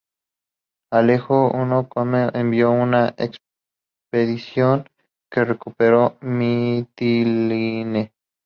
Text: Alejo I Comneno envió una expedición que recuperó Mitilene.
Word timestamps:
Alejo 0.91 1.49
I 1.53 1.85
Comneno 1.87 2.31
envió 2.33 2.71
una 2.71 3.13
expedición 3.19 4.89
que 5.31 5.45
recuperó 5.45 6.17
Mitilene. 6.21 8.11